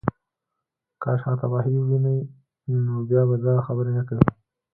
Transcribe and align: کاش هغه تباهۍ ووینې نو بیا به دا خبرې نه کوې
کاش 1.01 1.19
هغه 1.25 1.37
تباهۍ 1.41 1.73
ووینې 1.77 2.15
نو 2.85 2.93
بیا 3.09 3.21
به 3.29 3.35
دا 3.45 3.55
خبرې 3.65 3.91
نه 3.97 4.03
کوې 4.07 4.23